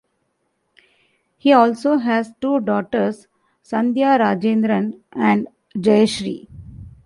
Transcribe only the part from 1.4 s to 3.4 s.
also has two daughters,